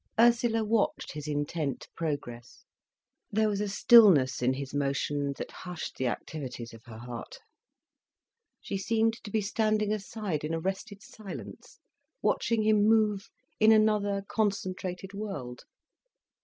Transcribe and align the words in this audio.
Ursula 0.19 0.63
watched 0.63 1.11
his 1.11 1.27
intent 1.27 1.87
progress. 1.95 2.65
There 3.29 3.47
was 3.47 3.61
a 3.61 3.69
stillness 3.69 4.41
in 4.41 4.55
his 4.55 4.73
motion 4.73 5.33
that 5.37 5.51
hushed 5.51 5.95
the 5.97 6.07
activities 6.07 6.73
of 6.73 6.83
her 6.85 6.97
heart. 6.97 7.37
She 8.59 8.79
seemed 8.79 9.21
to 9.23 9.29
be 9.29 9.41
standing 9.41 9.93
aside 9.93 10.43
in 10.43 10.55
arrested 10.55 11.03
silence, 11.03 11.77
watching 12.19 12.63
him 12.63 12.83
move 12.87 13.29
in 13.59 13.71
another, 13.71 14.23
concentrated 14.27 15.13
world. 15.13 15.65